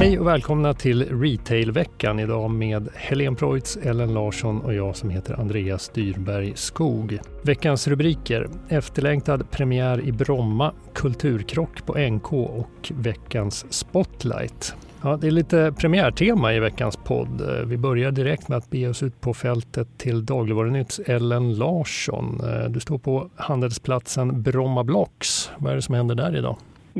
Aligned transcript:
Hej 0.00 0.18
och 0.18 0.26
välkomna 0.26 0.74
till 0.74 1.20
Retailveckan 1.22 2.20
idag 2.20 2.50
med 2.50 2.88
Helene 2.94 3.36
Preutz, 3.36 3.76
Ellen 3.76 4.14
Larsson 4.14 4.60
och 4.60 4.74
jag 4.74 4.96
som 4.96 5.10
heter 5.10 5.40
Andreas 5.40 5.88
Dyrberg 5.88 6.52
Skog. 6.56 7.18
Veckans 7.42 7.88
rubriker 7.88 8.48
efterlängtad 8.68 9.50
premiär 9.50 10.00
i 10.00 10.12
Bromma, 10.12 10.72
kulturkrock 10.94 11.86
på 11.86 11.98
NK 11.98 12.32
och 12.32 12.92
veckans 12.94 13.72
Spotlight. 13.72 14.74
Ja, 15.02 15.16
det 15.16 15.26
är 15.26 15.30
lite 15.30 15.74
premiärtema 15.78 16.54
i 16.54 16.60
veckans 16.60 16.96
podd. 16.96 17.64
Vi 17.66 17.76
börjar 17.76 18.10
direkt 18.10 18.48
med 18.48 18.58
att 18.58 18.70
bege 18.70 18.88
oss 18.88 19.02
ut 19.02 19.20
på 19.20 19.34
fältet 19.34 19.88
till 19.98 20.26
Dagligvarunytts 20.26 21.00
Ellen 21.06 21.54
Larsson. 21.54 22.42
Du 22.68 22.80
står 22.80 22.98
på 22.98 23.30
handelsplatsen 23.36 24.42
Bromma 24.42 24.84
Blocks. 24.84 25.50
Vad 25.58 25.72
är 25.72 25.76
det 25.76 25.82
som 25.82 25.94
händer 25.94 26.14
där 26.14 26.36
idag? 26.36 26.56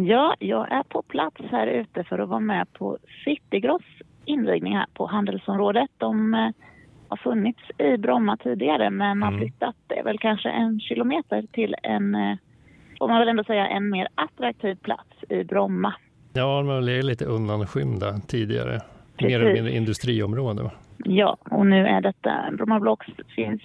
Ja, 0.06 0.34
jag 0.38 0.72
är 0.72 0.82
på 0.82 1.02
plats 1.02 1.40
här 1.50 1.66
ute 1.66 2.04
för 2.04 2.18
att 2.18 2.28
vara 2.28 2.40
med 2.40 2.72
på 2.72 2.98
Citygross 3.24 3.82
invigning 4.24 4.76
här 4.76 4.86
på 4.94 5.06
handelsområdet. 5.06 5.90
De 5.98 6.34
eh, 6.34 6.50
har 7.08 7.16
funnits 7.16 7.60
i 7.78 7.96
Bromma 7.96 8.36
tidigare 8.36 8.90
men 8.90 9.22
har 9.22 9.28
mm. 9.28 9.40
flyttat, 9.40 9.76
det 9.86 9.98
är 9.98 10.04
väl 10.04 10.18
kanske 10.18 10.48
en 10.48 10.80
kilometer 10.80 11.44
till 11.52 11.74
en, 11.82 12.14
eh, 12.14 12.36
får 12.98 13.08
man 13.08 13.18
väl 13.18 13.28
ändå 13.28 13.44
säga, 13.44 13.68
en 13.68 13.90
mer 13.90 14.08
attraktiv 14.14 14.74
plats 14.74 15.24
i 15.28 15.44
Bromma. 15.44 15.94
Ja, 16.32 16.58
de 16.58 16.68
har 16.68 16.80
legat 16.80 17.04
lite 17.04 17.24
undanskymda 17.24 18.18
tidigare. 18.18 18.80
Precis. 19.16 19.32
Mer 19.32 19.40
eller 19.40 19.54
mindre 19.54 19.72
industriområde. 19.72 20.70
Ja, 21.04 21.36
och 21.50 21.66
nu 21.66 21.86
är 21.86 22.00
detta, 22.00 22.50
Bromma 22.52 22.80
Blocks 22.80 23.06
finns 23.36 23.62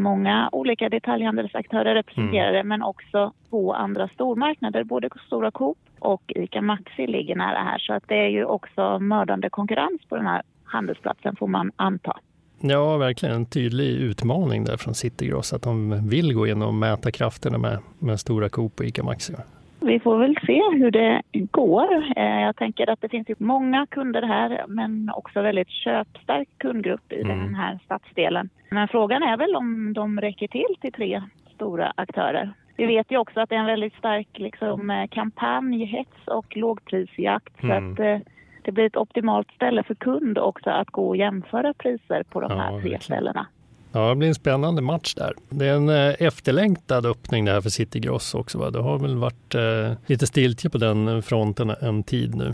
många 0.00 0.48
olika 0.52 0.88
detaljhandelsaktörer 0.88 1.94
representerade 1.94 2.58
mm. 2.58 2.68
men 2.68 2.82
också 2.82 3.32
två 3.50 3.72
andra 3.72 4.08
stormarknader, 4.08 4.84
både 4.84 5.08
Stora 5.26 5.50
Coop 5.50 5.78
och 5.98 6.22
ICA 6.26 6.62
Maxi 6.62 7.06
ligger 7.06 7.36
nära 7.36 7.58
här. 7.58 7.78
Så 7.78 7.92
att 7.92 8.04
det 8.06 8.14
är 8.14 8.28
ju 8.28 8.44
också 8.44 8.98
mördande 8.98 9.50
konkurrens 9.50 10.00
på 10.08 10.16
den 10.16 10.26
här 10.26 10.42
handelsplatsen 10.64 11.36
får 11.36 11.46
man 11.46 11.72
anta. 11.76 12.16
Ja, 12.60 12.96
verkligen 12.96 13.34
en 13.34 13.46
tydlig 13.46 13.86
utmaning 13.86 14.64
där 14.64 14.76
från 14.76 14.94
Citygross 14.94 15.52
att 15.52 15.62
de 15.62 16.08
vill 16.08 16.34
gå 16.34 16.46
in 16.46 16.62
och 16.62 16.74
mäta 16.74 17.10
krafterna 17.10 17.58
med, 17.58 17.78
med 17.98 18.20
Stora 18.20 18.48
Coop 18.48 18.80
och 18.80 18.86
ICA 18.86 19.02
Maxi. 19.02 19.32
Vi 19.80 20.00
får 20.00 20.18
väl 20.18 20.36
se 20.46 20.62
hur 20.72 20.90
det 20.90 21.22
går. 21.32 22.04
Eh, 22.16 22.40
jag 22.40 22.56
tänker 22.56 22.90
att 22.90 23.00
det 23.00 23.08
finns 23.08 23.28
många 23.38 23.86
kunder 23.86 24.22
här 24.22 24.64
men 24.68 25.10
också 25.16 25.42
väldigt 25.42 25.70
köpstark 25.70 26.48
kundgrupp 26.58 27.12
i 27.12 27.20
mm. 27.20 27.38
den 27.38 27.54
här 27.54 27.78
stadsdelen. 27.84 28.48
Men 28.70 28.88
frågan 28.88 29.22
är 29.22 29.36
väl 29.36 29.56
om 29.56 29.92
de 29.92 30.20
räcker 30.20 30.48
till 30.48 30.76
till 30.80 30.92
tre 30.92 31.22
stora 31.54 31.92
aktörer. 31.96 32.52
Vi 32.76 32.86
vet 32.86 33.10
ju 33.10 33.18
också 33.18 33.40
att 33.40 33.48
det 33.48 33.54
är 33.54 33.60
en 33.60 33.66
väldigt 33.66 33.94
stark 33.94 34.28
liksom, 34.32 34.90
eh, 34.90 35.08
kampanj, 35.08 35.84
hets 35.84 36.26
och 36.26 36.56
lågprisjakt. 36.56 37.62
Mm. 37.62 37.94
Så 37.94 38.02
att, 38.02 38.06
eh, 38.06 38.18
det 38.62 38.72
blir 38.72 38.84
ett 38.84 38.96
optimalt 38.96 39.50
ställe 39.50 39.82
för 39.82 39.94
kund 39.94 40.38
också 40.38 40.70
att 40.70 40.90
gå 40.90 41.08
och 41.08 41.16
jämföra 41.16 41.74
priser 41.74 42.22
på 42.22 42.40
de 42.40 42.50
här 42.50 42.72
ja, 42.72 42.80
tre 42.80 42.98
ställena. 43.00 43.46
Ja, 43.92 44.08
det 44.08 44.16
blir 44.16 44.28
en 44.28 44.34
spännande 44.34 44.82
match 44.82 45.14
där. 45.14 45.32
Det 45.48 45.66
är 45.66 45.74
en 45.74 45.88
eh, 45.88 46.14
efterlängtad 46.18 47.06
öppning 47.06 47.44
det 47.44 47.52
här 47.52 47.60
för 47.60 47.70
City 47.70 48.00
Gross 48.00 48.34
också. 48.34 48.58
Va? 48.58 48.70
Det 48.70 48.82
har 48.82 48.98
väl 48.98 49.16
varit 49.16 49.54
eh, 49.54 49.92
lite 50.06 50.26
stiltje 50.26 50.70
på 50.70 50.78
den 50.78 51.22
fronten 51.22 51.70
en 51.80 52.02
tid 52.02 52.34
nu. 52.34 52.52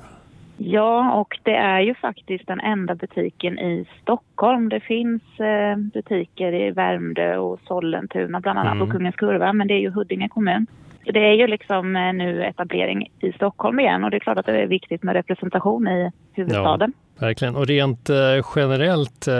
Ja, 0.59 1.13
och 1.13 1.39
det 1.43 1.57
är 1.57 1.81
ju 1.81 1.95
faktiskt 1.95 2.47
den 2.47 2.61
enda 2.61 2.95
butiken 2.95 3.59
i 3.59 3.87
Stockholm. 4.03 4.69
Det 4.69 4.81
finns 4.81 5.23
eh, 5.41 5.77
butiker 5.77 6.53
i 6.53 6.71
Värmdö 6.71 7.37
och 7.37 7.61
Sollentuna 7.67 8.41
bland 8.41 8.59
annat 8.59 8.73
mm. 8.73 8.83
och 8.83 8.95
Kungens 8.95 9.17
Kurva, 9.17 9.53
men 9.53 9.69
det 9.69 9.75
är 9.75 9.81
ju 9.81 9.91
Huddinge 9.91 10.29
kommun. 10.29 10.67
Det 11.05 11.27
är 11.27 11.33
ju 11.33 11.47
liksom 11.47 11.97
eh, 11.97 12.13
nu 12.13 12.45
etablering 12.45 13.09
i 13.21 13.33
Stockholm 13.33 13.81
igen 13.81 14.05
och 14.05 14.11
det 14.11 14.17
är 14.17 14.21
klart 14.21 14.39
att 14.39 14.47
det 14.47 14.63
är 14.63 14.67
viktigt 14.67 15.03
med 15.03 15.15
representation 15.15 15.89
i 15.89 16.11
huvudstaden. 16.33 16.93
Ja. 16.97 17.06
Verkligen. 17.21 17.57
Och 17.57 17.67
rent 17.67 18.11
eh, 18.11 18.17
generellt, 18.57 19.29
eh, 19.29 19.35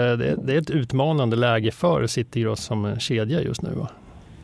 det, 0.45 0.53
är 0.53 0.57
ett 0.57 0.69
utmanande 0.69 1.35
läge 1.35 1.71
för 1.71 2.07
Citygross 2.07 2.63
som 2.63 2.99
kedja 2.99 3.41
just 3.41 3.61
nu 3.61 3.69
va? 3.69 3.89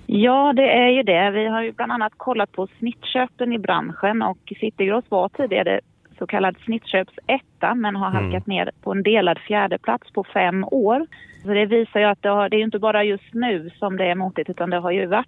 Ja, 0.06 0.54
det 0.56 0.72
är 0.72 0.90
ju 0.90 1.04
det. 1.04 1.32
Vi 1.32 1.48
har 1.48 1.62
ju 1.62 1.72
bland 1.72 1.92
annat 1.92 2.14
kollat 2.18 2.52
på 2.52 2.68
snittköpen 2.80 3.54
i 3.54 3.60
branschen 3.60 4.22
och 4.22 4.54
Citygross 4.60 5.06
var 5.10 5.30
tidigare 5.30 5.80
så 6.20 6.28
kallad 6.28 6.56
snittköpsetta 6.66 7.76
men 7.76 7.96
har 7.96 8.10
mm. 8.10 8.24
halkat 8.24 8.48
ner 8.48 8.72
på 8.82 8.92
en 8.92 9.04
delad 9.04 9.40
fjärdeplats 9.40 10.12
på 10.12 10.24
fem 10.34 10.66
år. 10.72 11.06
Så 11.44 11.48
det 11.48 11.66
visar 11.66 12.00
ju 12.00 12.06
att 12.06 12.22
det, 12.22 12.30
har, 12.30 12.50
det 12.50 12.58
är 12.58 12.64
inte 12.64 12.80
bara 12.80 13.04
just 13.04 13.34
nu 13.34 13.70
som 13.80 13.98
det 13.98 14.06
är 14.06 14.16
motigt 14.16 14.50
utan 14.50 14.70
det 14.70 14.78
har 14.78 14.92
ju 14.92 15.06
varit 15.06 15.28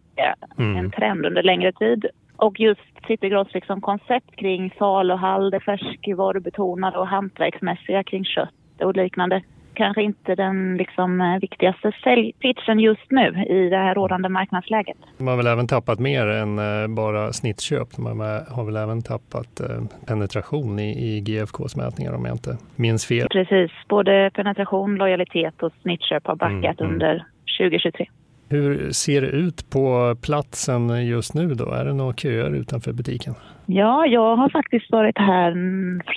mm. 0.57 0.77
en 0.77 0.91
trend 0.91 1.25
under 1.25 1.43
längre 1.43 1.71
tid. 1.71 2.05
Och 2.37 2.59
just 2.59 2.81
Citygross 3.07 3.53
liksom 3.53 3.81
koncept 3.81 4.35
kring 4.35 4.73
saluhall, 4.77 5.49
det 5.49 5.59
färskvarubetonade 5.59 6.97
och 6.97 7.07
hantverksmässiga 7.07 8.03
kring 8.03 8.25
kött 8.25 8.49
och 8.81 8.95
liknande. 8.95 9.41
Kanske 9.73 10.03
inte 10.03 10.35
den 10.35 10.77
liksom 10.77 11.21
eh, 11.21 11.39
viktigaste 11.39 11.91
säljpitchen 12.03 12.79
just 12.79 13.11
nu 13.11 13.43
i 13.49 13.69
det 13.69 13.77
här 13.77 13.95
rådande 13.95 14.29
marknadsläget. 14.29 14.97
Man 15.17 15.27
har 15.27 15.37
väl 15.37 15.47
även 15.47 15.67
tappat 15.67 15.99
mer 15.99 16.27
än 16.27 16.59
eh, 16.59 16.87
bara 16.87 17.33
snittköp. 17.33 17.97
Man 17.97 18.19
har 18.49 18.65
väl 18.65 18.75
även 18.75 19.01
tappat 19.01 19.59
eh, 19.59 19.67
penetration 20.07 20.79
i, 20.79 21.15
i 21.15 21.21
GFKs 21.21 21.75
mätningar 21.75 22.13
om 22.13 22.25
jag 22.25 22.33
inte 22.33 22.57
minns 22.75 23.05
fel. 23.05 23.27
Precis, 23.31 23.71
både 23.87 24.31
penetration, 24.33 24.95
lojalitet 24.95 25.63
och 25.63 25.73
snittköp 25.81 26.27
har 26.27 26.35
backat 26.35 26.79
mm, 26.79 26.91
mm. 26.91 26.93
under 26.93 27.25
2023. 27.59 28.07
Hur 28.49 28.91
ser 28.91 29.21
det 29.21 29.27
ut 29.27 29.69
på 29.69 30.15
platsen 30.21 31.07
just 31.07 31.33
nu 31.33 31.53
då? 31.53 31.71
Är 31.71 31.85
det 31.85 31.93
några 31.93 32.13
köer 32.13 32.55
utanför 32.55 32.93
butiken? 32.93 33.33
Ja, 33.65 34.05
jag 34.05 34.35
har 34.35 34.49
faktiskt 34.49 34.91
varit 34.91 35.17
här 35.17 35.51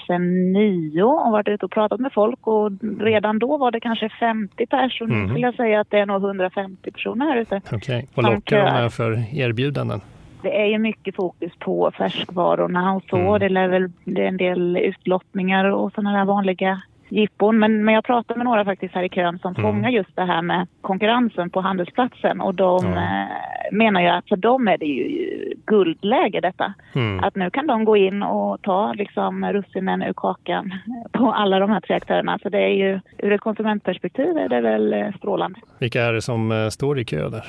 sedan 0.06 0.52
nio 0.52 1.02
och 1.02 1.32
varit 1.32 1.48
ute 1.48 1.64
och 1.64 1.70
pratat 1.70 2.00
med 2.00 2.12
folk 2.12 2.46
och 2.46 2.72
redan 3.00 3.38
då 3.38 3.56
var 3.56 3.70
det 3.70 3.80
kanske 3.80 4.08
50 4.08 4.66
personer. 4.66 5.14
Mm. 5.14 5.22
Nu 5.22 5.28
skulle 5.28 5.46
jag 5.46 5.54
säga 5.54 5.80
att 5.80 5.90
det 5.90 5.98
är 5.98 6.06
nog 6.06 6.24
150 6.24 6.90
personer 6.90 7.26
här 7.26 7.36
ute. 7.36 7.60
Okej, 7.66 7.76
okay. 7.76 8.06
vad 8.14 8.24
lockar 8.34 8.64
de 8.64 8.82
med 8.82 8.92
för 8.92 9.34
erbjudanden? 9.34 10.00
Det 10.42 10.60
är 10.60 10.66
ju 10.66 10.78
mycket 10.78 11.16
fokus 11.16 11.52
på 11.58 11.90
färskvarorna 11.98 12.92
och 12.92 13.02
så. 13.10 13.16
Mm. 13.16 13.38
Det, 13.54 13.60
är 13.60 13.68
väl, 13.68 13.90
det 14.04 14.22
är 14.22 14.28
en 14.28 14.36
del 14.36 14.76
utlottningar 14.76 15.64
och 15.64 15.92
sådana 15.92 16.18
där 16.18 16.24
vanliga 16.24 16.82
jippon. 17.08 17.58
Men, 17.58 17.84
men 17.84 17.94
jag 17.94 18.04
pratade 18.04 18.38
med 18.38 18.44
några 18.44 18.64
faktiskt 18.64 18.94
här 18.94 19.02
i 19.02 19.08
kön 19.08 19.38
som 19.38 19.54
mm. 19.54 19.62
fångar 19.62 19.90
just 19.90 20.16
det 20.16 20.24
här 20.24 20.42
med 20.42 20.66
konkurrensen 20.80 21.50
på 21.50 21.60
handelsplatsen 21.60 22.40
och 22.40 22.54
de 22.54 22.86
mm. 22.86 22.98
eh, 22.98 23.28
menar 23.72 24.00
ju 24.00 24.08
att 24.08 24.28
för 24.28 24.36
dem 24.36 24.68
är 24.68 24.78
det 24.78 24.86
ju 24.86 25.54
guldläge 25.66 26.40
detta. 26.40 26.74
Mm. 26.94 27.24
Att 27.24 27.36
nu 27.36 27.50
kan 27.50 27.66
de 27.66 27.84
gå 27.84 27.96
in 27.96 28.22
och 28.22 28.62
ta 28.62 28.92
liksom 28.92 29.44
russinen 29.52 30.02
ur 30.02 30.12
kakan 30.12 30.72
på 31.12 31.32
alla 31.32 31.58
de 31.58 31.70
här 31.70 31.80
tre 31.80 31.96
aktörerna. 31.96 32.38
Så 32.42 32.48
det 32.48 32.58
är 32.58 32.74
ju 32.74 33.00
ur 33.18 33.32
ett 33.32 33.40
konsumentperspektiv 33.40 34.36
är 34.36 34.48
det 34.48 34.60
väl 34.60 34.92
eh, 34.92 35.12
strålande. 35.16 35.60
Vilka 35.78 36.02
är 36.02 36.12
det 36.12 36.22
som 36.22 36.52
eh, 36.52 36.68
står 36.68 36.98
i 36.98 37.04
kö 37.04 37.28
där? 37.28 37.44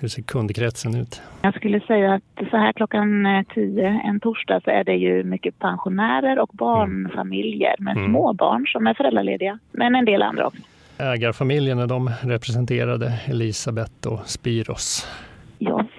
Hur 0.00 0.08
ser 0.08 0.22
kundkretsen 0.22 0.94
ut? 0.94 1.22
Jag 1.42 1.54
skulle 1.54 1.80
säga 1.80 2.14
att 2.14 2.48
så 2.50 2.56
här 2.56 2.72
klockan 2.72 3.26
eh, 3.26 3.42
tio 3.54 4.00
en 4.04 4.20
torsdag 4.20 4.60
så 4.64 4.70
är 4.70 4.84
det 4.84 4.94
ju 4.94 5.24
mycket 5.24 5.58
pensionärer 5.58 6.38
och 6.38 6.50
barnfamiljer 6.52 7.74
med 7.78 7.96
mm. 7.96 8.10
små 8.10 8.32
barn 8.32 8.66
som 8.66 8.86
är 8.86 8.94
föräldralediga. 8.94 9.58
Men 9.72 9.94
en 9.94 10.04
del 10.04 10.22
andra 10.22 10.46
också. 10.46 10.62
Ägarfamiljen, 10.98 11.78
är 11.78 11.86
de 11.86 12.10
representerade? 12.22 13.12
Elisabeth 13.26 14.08
och 14.08 14.20
Spiros? 14.26 15.08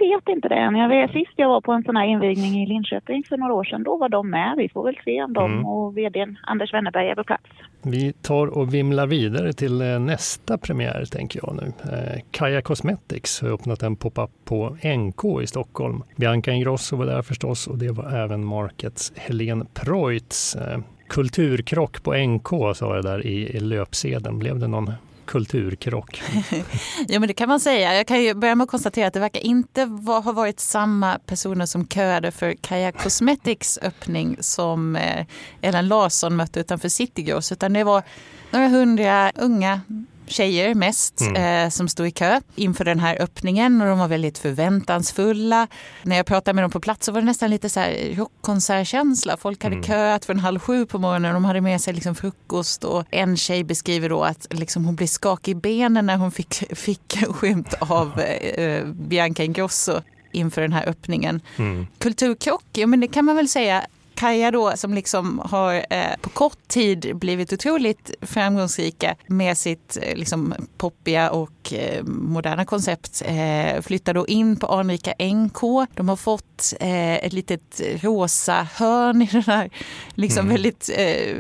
Vet 0.10 0.28
inte 0.28 0.48
det 0.48 0.56
än. 0.56 0.76
Jag 0.76 0.90
vet, 0.90 1.12
sist 1.12 1.34
jag 1.36 1.50
var 1.50 1.62
på 1.62 1.72
en 1.72 1.84
sån 1.84 1.96
här 1.96 2.06
invigning 2.06 2.64
i 2.64 2.66
Linköping 2.66 3.24
för 3.24 3.38
några 3.38 3.54
år 3.54 3.64
sedan, 3.64 3.84
då 3.84 3.98
var 3.98 4.10
de 4.10 4.30
med. 4.30 4.54
Vi 4.58 4.70
får 4.70 4.84
väl 4.84 4.98
se 5.06 5.24
om 5.24 5.34
de 5.34 5.52
mm. 5.52 5.66
och 5.66 5.98
vdn 5.98 6.38
Anders 6.44 6.74
Wennerberg 6.74 7.10
är 7.10 7.16
på 7.16 7.24
plats. 7.24 7.44
Vi 7.82 8.14
tar 8.14 8.58
och 8.58 8.74
vimlar 8.74 9.08
vidare 9.08 9.54
till 9.54 9.82
eh, 9.82 10.00
nästa 10.00 10.58
premiär 10.58 11.06
tänker 11.06 11.40
jag 11.44 11.56
nu. 11.56 11.92
Eh, 11.92 12.22
Kaja 12.32 12.62
Cosmetics 12.62 13.42
har 13.42 13.50
öppnat 13.50 13.84
en 13.84 13.96
pop-up 13.96 14.32
på 14.46 14.78
NK 14.98 15.42
i 15.44 15.48
Stockholm. 15.48 16.04
Bianca 16.16 16.52
Ingrosso 16.52 16.96
var 16.96 17.06
där 17.06 17.22
förstås 17.22 17.68
och 17.68 17.78
det 17.78 17.92
var 17.92 18.12
även 18.12 18.46
Markets 18.46 19.14
Helene 19.16 19.66
Preutz. 19.74 20.56
Eh, 20.56 20.80
kulturkrock 21.08 22.04
på 22.04 22.14
NK 22.14 22.50
sa 22.76 22.96
jag 22.96 23.04
där 23.04 23.28
i 23.28 23.60
löpsedeln. 23.60 24.40
Blev 24.40 24.60
det 24.60 24.68
någon 24.68 24.92
kulturkrock. 25.30 26.22
ja 27.08 27.20
men 27.20 27.28
det 27.28 27.34
kan 27.34 27.50
man 27.50 27.60
säga. 27.60 27.96
Jag 27.96 28.08
kan 28.08 28.24
ju 28.24 28.34
börja 28.34 28.56
med 28.56 28.66
att 28.66 28.72
konstatera 28.72 29.08
att 29.08 29.14
det 29.14 29.20
verkar 29.20 29.40
inte 29.40 29.82
ha 30.06 30.32
varit 30.32 30.60
samma 30.60 31.20
personer 31.26 31.66
som 31.66 31.88
köade 31.88 32.32
för 32.32 32.54
Kaja 32.62 32.92
Cosmetics 32.92 33.80
öppning 33.82 34.38
som 34.40 34.96
eh, 34.96 35.26
Ellen 35.62 35.88
Larsson 35.88 36.36
mötte 36.36 36.60
utanför 36.60 36.90
Citygross 36.90 37.52
utan 37.52 37.74
det 37.74 37.84
var 37.84 38.04
några 38.52 38.68
hundra 38.68 39.32
unga 39.36 39.82
tjejer 40.30 40.76
mest 40.76 41.22
mm. 41.22 41.66
eh, 41.66 41.70
som 41.70 41.88
stod 41.88 42.08
i 42.08 42.12
kö 42.12 42.42
inför 42.56 42.86
den 42.86 43.00
här 43.00 43.22
öppningen 43.22 43.82
och 43.82 43.88
de 43.88 44.00
var 44.00 44.08
väldigt 44.08 44.38
förväntansfulla. 44.38 45.68
När 46.04 46.18
jag 46.18 46.26
pratade 46.26 46.56
med 46.56 46.64
dem 46.64 46.72
på 46.72 46.80
plats 46.80 47.06
så 47.06 47.12
var 47.12 47.22
det 47.22 47.26
nästan 47.26 47.50
lite 47.50 47.70
så 47.70 47.80
här 47.80 48.16
rockkonsertkänsla. 48.16 49.38
Folk 49.38 49.64
hade 49.64 49.76
mm. 49.76 49.88
köat 49.88 50.26
från 50.26 50.40
halv 50.40 50.60
sju 50.60 50.86
på 50.86 51.00
morgonen 51.00 51.30
och 51.30 51.42
de 51.42 51.46
hade 51.46 51.62
med 51.62 51.82
sig 51.82 51.94
liksom 51.94 52.16
frukost 52.16 52.84
och 52.84 53.06
en 53.12 53.38
tjej 53.38 53.64
beskriver 53.64 54.10
då 54.10 54.24
att 54.24 54.48
liksom 54.50 54.86
hon 54.86 54.96
blev 54.96 55.08
skakig 55.08 55.52
i 55.52 55.56
benen 55.56 56.06
när 56.06 56.18
hon 56.18 56.32
fick, 56.32 56.54
fick 56.78 57.18
skymt 57.30 57.74
av 57.80 58.20
eh, 58.20 58.86
Bianca 58.86 59.44
Ingrosso 59.44 60.02
inför 60.32 60.62
den 60.62 60.74
här 60.74 60.90
öppningen. 60.90 61.42
Mm. 61.58 61.88
Kulturkrock, 61.98 62.66
ja 62.74 62.88
men 62.88 63.00
det 63.00 63.08
kan 63.08 63.26
man 63.26 63.36
väl 63.36 63.50
säga 63.50 63.86
Kaja 64.20 64.52
då 64.52 64.72
som 64.78 64.94
liksom 64.94 65.42
har 65.46 65.86
eh, 65.90 66.18
på 66.22 66.30
kort 66.30 66.68
tid 66.68 67.12
blivit 67.16 67.54
otroligt 67.54 68.12
framgångsrika 68.22 69.16
med 69.28 69.58
sitt 69.58 69.98
eh, 70.02 70.16
liksom 70.16 70.54
poppiga 70.78 71.32
och 71.32 71.74
eh, 71.74 72.04
moderna 72.04 72.66
koncept 72.66 73.24
eh, 73.26 73.82
flyttar 73.82 74.14
då 74.14 74.28
in 74.28 74.56
på 74.56 74.68
anrika 74.68 75.14
NK. 75.20 75.62
De 75.96 76.10
har 76.10 76.16
fått 76.16 76.74
eh, 76.80 77.26
ett 77.26 77.34
litet 77.34 77.82
rosa 78.02 78.68
hörn 78.74 79.22
i 79.22 79.30
den 79.32 79.44
här 79.44 79.70
liksom 80.16 80.40
mm. 80.40 80.54
väldigt 80.54 80.90
eh, 80.98 81.36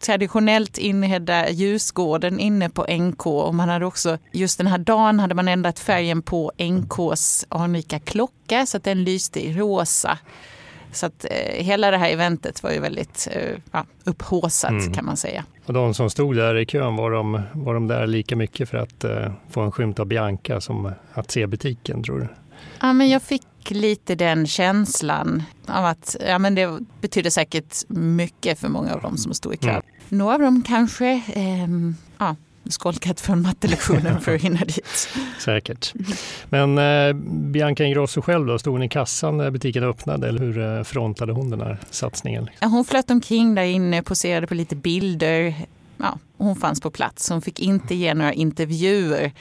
traditionellt 0.00 0.78
inredda 0.78 1.50
ljusgården 1.50 2.40
inne 2.40 2.70
på 2.70 2.86
NK 2.90 3.26
och 3.26 3.54
man 3.54 3.68
hade 3.68 3.86
också 3.86 4.18
just 4.32 4.58
den 4.58 4.66
här 4.66 4.78
dagen 4.78 5.20
hade 5.20 5.34
man 5.34 5.48
ändrat 5.48 5.78
färgen 5.78 6.22
på 6.22 6.52
NKs 6.58 7.46
anrika 7.48 7.98
klocka 7.98 8.66
så 8.66 8.76
att 8.76 8.84
den 8.84 9.04
lyste 9.04 9.46
i 9.46 9.52
rosa. 9.52 10.18
Så 10.92 11.06
att 11.06 11.24
eh, 11.30 11.64
hela 11.64 11.90
det 11.90 11.96
här 11.96 12.10
eventet 12.10 12.62
var 12.62 12.70
ju 12.70 12.80
väldigt 12.80 13.28
eh, 13.30 13.82
upphåsat 14.04 14.70
mm. 14.70 14.92
kan 14.92 15.04
man 15.04 15.16
säga. 15.16 15.44
Och 15.66 15.72
de 15.72 15.94
som 15.94 16.10
stod 16.10 16.36
där 16.36 16.56
i 16.56 16.66
kön, 16.66 16.96
var 16.96 17.10
de, 17.10 17.42
var 17.52 17.74
de 17.74 17.86
där 17.86 18.06
lika 18.06 18.36
mycket 18.36 18.68
för 18.68 18.78
att 18.78 19.04
eh, 19.04 19.32
få 19.50 19.60
en 19.60 19.72
skymt 19.72 19.98
av 19.98 20.06
Bianca 20.06 20.60
som 20.60 20.92
att 21.12 21.30
se 21.30 21.46
butiken 21.46 22.02
tror 22.02 22.20
du? 22.20 22.28
Ja, 22.80 22.92
men 22.92 23.08
jag 23.08 23.22
fick 23.22 23.44
lite 23.68 24.14
den 24.14 24.46
känslan 24.46 25.42
av 25.66 25.84
att 25.84 26.16
ja, 26.26 26.38
men 26.38 26.54
det 26.54 26.78
betyder 27.00 27.30
säkert 27.30 27.88
mycket 27.88 28.58
för 28.58 28.68
många 28.68 28.94
av 28.94 29.00
dem 29.00 29.16
som 29.16 29.34
stod 29.34 29.54
i 29.54 29.56
kö. 29.56 29.70
Mm. 29.70 29.82
Några 30.08 30.34
av 30.34 30.40
dem 30.40 30.62
kanske 30.66 31.22
eh, 31.34 31.68
ja, 32.18 32.36
skolkat 32.68 33.20
från 33.20 33.42
mattelektionen 33.42 34.20
för 34.20 34.34
att 34.34 34.40
hinna 34.40 34.60
dit. 34.60 35.08
Säkert. 35.38 35.94
Men 36.48 36.78
eh, 36.78 37.12
Bianca 37.50 37.84
Ingrosso 37.84 38.22
själv 38.22 38.46
då, 38.46 38.58
stod 38.58 38.72
hon 38.72 38.82
i 38.82 38.88
kassan 38.88 39.36
när 39.36 39.50
butiken 39.50 39.84
öppnade 39.84 40.28
eller 40.28 40.38
hur 40.38 40.76
eh, 40.76 40.82
frontade 40.82 41.32
hon 41.32 41.50
den 41.50 41.60
här 41.60 41.78
satsningen? 41.90 42.48
Ja, 42.60 42.66
hon 42.66 42.84
flöt 42.84 43.10
omkring 43.10 43.54
där 43.54 43.62
inne, 43.62 44.02
poserade 44.02 44.46
på 44.46 44.54
lite 44.54 44.76
bilder. 44.76 45.54
Ja, 45.96 46.18
hon 46.36 46.56
fanns 46.56 46.80
på 46.80 46.90
plats. 46.90 47.30
Hon 47.30 47.42
fick 47.42 47.60
inte 47.60 47.94
ge 47.94 48.14
några 48.14 48.32
intervjuer, 48.32 49.32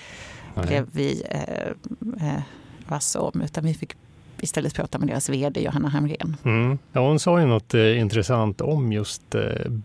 Nej. 0.56 0.68
blev 0.68 0.88
vi 0.92 1.24
eh, 1.30 2.28
eh, 2.28 2.42
vassa 2.88 3.22
om, 3.22 3.42
utan 3.42 3.66
vi 3.66 3.74
fick 3.74 3.96
istället 4.42 4.76
prata 4.76 5.00
med 5.00 5.08
deras 5.08 5.30
vd 5.30 5.62
Johanna 5.62 5.90
Hamrén. 5.90 6.36
Mm. 6.44 6.78
Ja, 6.92 7.08
hon 7.08 7.20
sa 7.20 7.40
ju 7.40 7.46
något 7.46 7.74
eh, 7.74 8.00
intressant 8.00 8.62
om 8.62 8.94
just 8.94 9.36
eh, 9.36 9.42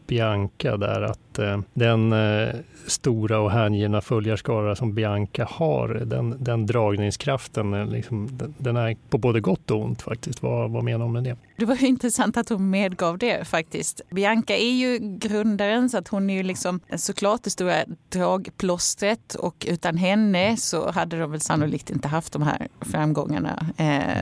Bianca 0.07 0.77
där 0.77 1.03
att 1.03 1.32
eh, 1.39 1.61
den 1.75 2.13
eh, 2.13 2.55
stora 2.87 3.41
och 3.41 3.51
hängivna 3.51 4.01
följarskara 4.01 4.77
som 4.77 4.95
Bianca 4.95 5.47
har, 5.51 5.89
den, 5.89 6.45
den 6.45 6.67
dragningskraften, 6.67 7.75
eh, 7.75 7.87
liksom, 7.87 8.29
den, 8.59 8.77
är 8.77 8.97
på 9.11 9.19
både 9.19 9.41
gott 9.41 9.71
och 9.71 9.81
ont 9.81 10.03
faktiskt. 10.03 10.43
Vad, 10.43 10.71
vad 10.71 10.85
menar 10.85 11.05
hon 11.05 11.13
med 11.13 11.25
det? 11.25 11.37
Det 11.57 11.65
var 11.65 11.85
intressant 11.85 12.37
att 12.37 12.49
hon 12.49 12.71
medgav 12.71 13.19
det 13.19 13.49
faktiskt. 13.49 14.01
Bianca 14.11 14.57
är 14.57 14.73
ju 14.73 14.99
grundaren 14.99 15.91
så 15.91 15.99
att 15.99 16.09
hon 16.09 16.31
är 16.31 16.35
ju 16.35 16.43
liksom 16.43 16.81
såklart 16.97 17.43
det 17.43 17.51
stora 17.51 17.75
dragplåstret 18.09 19.35
och 19.35 19.67
utan 19.69 19.97
henne 19.97 20.57
så 20.57 20.91
hade 20.91 21.19
de 21.19 21.31
väl 21.31 21.41
sannolikt 21.41 21.91
inte 21.91 22.09
haft 22.09 22.33
de 22.33 22.43
här 22.43 22.69
framgångarna. 22.81 23.67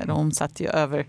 De 0.07 0.11
omsatte 0.11 0.62
ju 0.62 0.69
över 0.69 1.07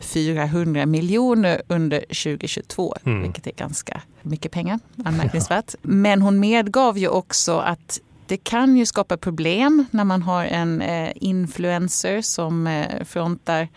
400 0.00 0.86
miljoner 0.86 1.62
under 1.68 2.00
2022, 2.00 2.94
mm. 3.04 3.22
vilket 3.22 3.46
är 3.46 3.52
ganska 3.52 4.02
mycket 4.22 4.52
pengar, 4.52 4.78
anmärkningsvärt. 5.04 5.39
Men 5.82 6.22
hon 6.22 6.40
medgav 6.40 6.98
ju 6.98 7.08
också 7.08 7.58
att 7.58 8.00
det 8.26 8.36
kan 8.36 8.76
ju 8.76 8.86
skapa 8.86 9.16
problem 9.16 9.84
när 9.90 10.04
man 10.04 10.22
har 10.22 10.44
en 10.44 10.82
eh, 10.82 11.12
influencer 11.14 12.22
som 12.22 12.66
eh, 12.66 13.04
frontar 13.04 13.68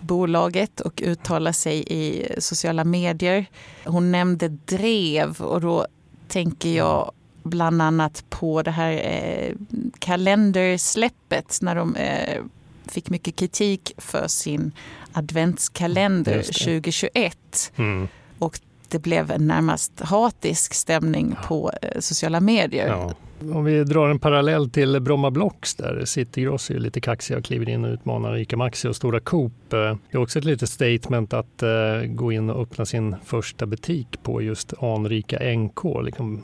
bolaget 0.00 0.80
och 0.80 1.02
uttalar 1.04 1.52
sig 1.52 1.84
i 1.86 2.26
sociala 2.38 2.84
medier. 2.84 3.46
Hon 3.84 4.12
nämnde 4.12 4.48
drev 4.48 5.40
och 5.40 5.60
då 5.60 5.86
tänker 6.28 6.68
jag 6.76 7.12
bland 7.42 7.82
annat 7.82 8.24
på 8.30 8.62
det 8.62 8.70
här 8.70 8.92
eh, 8.92 9.54
kalendersläppet 9.98 11.58
när 11.62 11.74
de 11.74 11.96
eh, 11.96 12.42
fick 12.86 13.10
mycket 13.10 13.36
kritik 13.36 13.92
för 13.98 14.28
sin 14.28 14.72
adventskalender 15.12 16.42
2021. 16.42 17.72
Mm. 17.76 18.08
Och 18.38 18.60
det 18.92 18.98
blev 18.98 19.30
en 19.30 19.46
närmast 19.46 20.00
hatisk 20.00 20.74
stämning 20.74 21.36
på 21.46 21.70
eh, 21.82 22.00
sociala 22.00 22.40
medier. 22.40 22.88
Ja. 22.88 23.14
Om 23.54 23.64
vi 23.64 23.84
drar 23.84 24.08
en 24.08 24.18
parallell 24.18 24.70
till 24.70 25.00
Bromma 25.00 25.30
Blocks 25.30 25.74
där 25.74 26.04
City 26.04 26.42
Gross 26.42 26.70
är 26.70 26.78
lite 26.78 27.00
kaxiga 27.00 27.38
och 27.38 27.44
kliver 27.44 27.68
in 27.68 27.84
och 27.84 27.90
utmanar 27.90 28.36
Ica 28.36 28.56
Maxi 28.56 28.88
och 28.88 28.96
Stora 28.96 29.20
Coop. 29.20 29.72
Eh, 29.72 29.78
det 29.78 29.98
är 30.10 30.16
också 30.16 30.38
ett 30.38 30.44
litet 30.44 30.68
statement 30.68 31.32
att 31.32 31.62
uh, 31.62 32.06
gå 32.06 32.32
in 32.32 32.50
och 32.50 32.62
öppna 32.62 32.86
sin 32.86 33.16
första 33.24 33.66
butik 33.66 34.22
på 34.22 34.42
just 34.42 34.82
anrika 34.82 35.54
NK. 35.56 35.84
Liksom, 36.04 36.42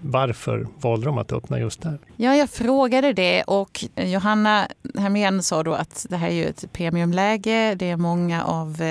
varför 0.00 0.66
valde 0.80 1.06
de 1.06 1.18
att 1.18 1.32
öppna 1.32 1.60
just 1.60 1.82
där? 1.82 1.98
Ja, 2.16 2.36
jag 2.36 2.50
frågade 2.50 3.12
det 3.12 3.42
och 3.42 3.84
Johanna 3.96 4.68
Hermén 4.98 5.42
sa 5.42 5.62
då 5.62 5.74
att 5.74 6.06
det 6.10 6.16
här 6.16 6.28
är 6.28 6.34
ju 6.34 6.44
ett 6.44 6.72
premiumläge. 6.72 7.74
Det 7.74 7.90
är 7.90 7.96
många 7.96 8.44
av 8.44 8.82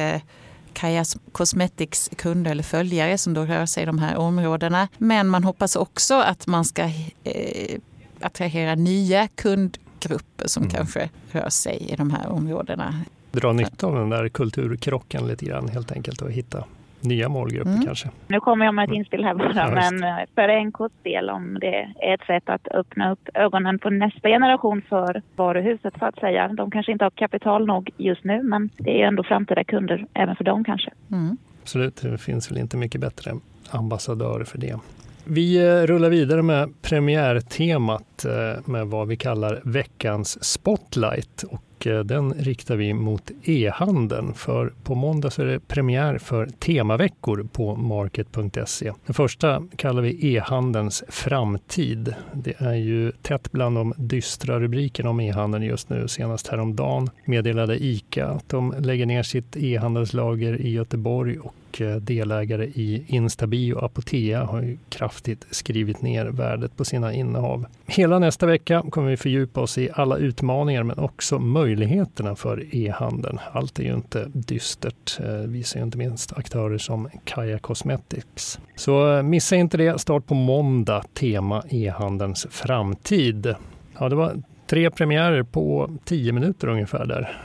Kaja 0.77 1.05
Cosmetics 1.31 2.09
kunder 2.15 2.51
eller 2.51 2.63
följare 2.63 3.17
som 3.17 3.33
då 3.33 3.45
rör 3.45 3.65
sig 3.65 3.83
i 3.83 3.85
de 3.85 3.99
här 3.99 4.17
områdena. 4.17 4.87
Men 4.97 5.27
man 5.27 5.43
hoppas 5.43 5.75
också 5.75 6.13
att 6.13 6.47
man 6.47 6.65
ska 6.65 6.83
eh, 7.23 7.79
attrahera 8.21 8.75
nya 8.75 9.27
kundgrupper 9.27 10.47
som 10.47 10.63
mm. 10.63 10.75
kanske 10.75 11.09
rör 11.31 11.49
sig 11.49 11.87
i 11.89 11.95
de 11.95 12.11
här 12.11 12.27
områdena. 12.27 12.93
Dra 13.31 13.53
nytta 13.53 13.87
av 13.87 13.95
den 13.95 14.09
där 14.09 14.29
kulturkrocken 14.29 15.27
lite 15.27 15.45
grann 15.45 15.69
helt 15.69 15.91
enkelt 15.91 16.21
och 16.21 16.31
hitta 16.31 16.63
nya 17.01 17.29
målgrupper 17.29 17.71
mm. 17.71 17.85
kanske. 17.85 18.09
Nu 18.27 18.39
kommer 18.39 18.65
jag 18.65 18.75
med 18.75 18.89
ett 18.89 18.95
inspel 18.95 19.23
här 19.23 19.33
bara, 19.33 19.53
ja, 19.55 19.71
men 19.71 20.03
eh, 20.03 20.25
för 20.35 20.65
NKs 20.65 20.93
del 21.03 21.29
om 21.29 21.57
det 21.61 21.75
är 21.99 22.13
ett 22.13 22.25
sätt 22.27 22.49
att 22.49 22.67
öppna 22.67 23.11
upp 23.11 23.29
ögonen 23.33 23.79
på 23.79 23.89
nästa 23.89 24.29
generation 24.29 24.81
för 24.89 25.21
varuhuset 25.35 25.93
så 25.99 26.05
att 26.05 26.19
säga. 26.19 26.47
De 26.47 26.71
kanske 26.71 26.91
inte 26.91 27.05
har 27.05 27.09
kapital 27.09 27.65
nog 27.65 27.89
just 27.97 28.23
nu, 28.23 28.43
men 28.43 28.69
det 28.77 29.01
är 29.01 29.07
ändå 29.07 29.23
framtida 29.23 29.63
kunder 29.63 30.05
även 30.13 30.35
för 30.35 30.43
dem 30.43 30.63
kanske. 30.63 30.91
Mm. 31.11 31.37
Absolut, 31.61 32.01
det 32.01 32.17
finns 32.17 32.51
väl 32.51 32.57
inte 32.57 32.77
mycket 32.77 33.01
bättre 33.01 33.31
ambassadörer 33.71 34.43
för 34.43 34.57
det. 34.57 34.79
Vi 35.23 35.67
eh, 35.67 35.87
rullar 35.87 36.09
vidare 36.09 36.41
med 36.41 36.73
premiärtemat 36.81 38.25
eh, 38.25 38.65
med 38.65 38.87
vad 38.87 39.07
vi 39.07 39.15
kallar 39.15 39.61
veckans 39.63 40.43
spotlight. 40.43 41.43
Och 41.43 41.63
och 41.93 42.05
den 42.05 42.33
riktar 42.33 42.75
vi 42.75 42.93
mot 42.93 43.31
e-handeln. 43.43 44.33
För 44.33 44.73
på 44.83 44.95
måndag 44.95 45.29
så 45.29 45.41
är 45.41 45.45
det 45.45 45.59
premiär 45.59 46.17
för 46.17 46.45
temaveckor 46.45 47.47
på 47.51 47.75
market.se. 47.75 48.93
Den 49.05 49.13
första 49.13 49.63
kallar 49.75 50.01
vi 50.01 50.35
e-handelns 50.35 51.03
framtid. 51.09 52.15
Det 52.33 52.53
är 52.57 52.75
ju 52.75 53.11
tätt 53.11 53.51
bland 53.51 53.75
de 53.75 53.93
dystra 53.97 54.59
rubrikerna 54.59 55.09
om 55.09 55.19
e-handeln 55.19 55.63
just 55.63 55.89
nu. 55.89 56.07
Senast 56.07 56.47
häromdagen 56.47 57.09
meddelade 57.25 57.83
ICA 57.83 58.27
att 58.27 58.49
de 58.49 58.73
lägger 58.79 59.05
ner 59.05 59.23
sitt 59.23 59.57
e-handelslager 59.57 60.61
i 60.61 60.69
Göteborg 60.69 61.39
och 61.39 61.53
Eh, 61.81 61.95
delägare 61.95 62.65
i 62.65 63.05
Instabio 63.07 63.73
och 63.73 63.83
Apotea 63.83 64.43
har 64.43 64.61
ju 64.61 64.77
kraftigt 64.89 65.47
skrivit 65.51 66.01
ner 66.01 66.25
värdet 66.25 66.77
på 66.77 66.85
sina 66.85 67.13
innehav. 67.13 67.65
Hela 67.85 68.19
nästa 68.19 68.45
vecka 68.45 68.83
kommer 68.89 69.09
vi 69.09 69.17
fördjupa 69.17 69.61
oss 69.61 69.77
i 69.77 69.89
alla 69.93 70.17
utmaningar 70.17 70.83
men 70.83 70.99
också 70.99 71.39
möjligheterna 71.39 72.35
för 72.35 72.75
e-handeln. 72.75 73.39
Allt 73.51 73.79
är 73.79 73.83
ju 73.83 73.93
inte 73.93 74.31
dystert, 74.33 75.19
eh, 75.19 75.27
visar 75.27 75.79
ju 75.79 75.83
inte 75.83 75.97
minst 75.97 76.33
aktörer 76.33 76.77
som 76.77 77.09
Kaja 77.23 77.59
Cosmetics. 77.59 78.59
Så 78.75 79.15
eh, 79.17 79.23
missa 79.23 79.55
inte 79.55 79.77
det, 79.77 80.01
start 80.01 80.25
på 80.25 80.33
måndag, 80.33 81.03
tema 81.13 81.63
e-handelns 81.69 82.47
framtid. 82.49 83.55
Ja, 83.99 84.09
det 84.09 84.15
var 84.15 84.41
tre 84.67 84.89
premiärer 84.89 85.43
på 85.43 85.89
tio 86.05 86.31
minuter 86.31 86.67
ungefär 86.67 87.05
där. 87.05 87.37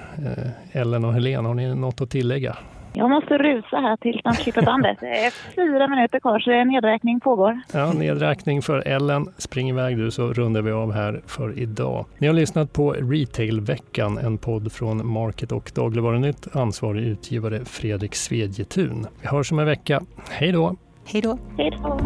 Ellen 0.72 1.04
och 1.04 1.12
Helene, 1.12 1.48
har 1.48 1.54
ni 1.54 1.74
något 1.74 2.00
att 2.00 2.10
tillägga? 2.10 2.56
Jag 2.94 3.10
måste 3.10 3.38
rusa 3.38 3.76
här 3.76 3.96
tills 3.96 4.22
de 4.22 4.32
klipper 4.32 4.62
bandet. 4.62 4.96
Det 5.00 5.24
är 5.24 5.30
fyra 5.54 5.88
minuter 5.88 6.20
kvar 6.20 6.38
så 6.38 6.50
nedräkning 6.64 7.20
pågår. 7.20 7.60
Ja, 7.72 7.92
nedräkning 7.92 8.62
för 8.62 8.88
Ellen. 8.88 9.26
Spring 9.38 9.68
iväg 9.68 9.96
du 9.96 10.10
så 10.10 10.32
rundar 10.32 10.62
vi 10.62 10.72
av 10.72 10.92
här 10.92 11.20
för 11.26 11.58
idag. 11.58 12.06
Ni 12.18 12.26
har 12.26 12.34
lyssnat 12.34 12.72
på 12.72 12.92
Retailveckan, 12.92 14.18
en 14.18 14.38
podd 14.38 14.72
från 14.72 15.12
Market 15.12 15.52
och 15.52 15.72
Dagligvarunytt. 15.74 16.56
Ansvarig 16.56 17.04
utgivare 17.04 17.64
Fredrik 17.64 18.14
Svedjetun. 18.14 19.06
Vi 19.22 19.28
hörs 19.28 19.52
om 19.52 19.58
en 19.58 19.66
vecka. 19.66 20.00
Hej 20.30 20.52
då! 20.52 20.76
Hej 21.06 21.22
då! 21.22 21.38
Hej 21.58 21.70
då! 21.82 21.98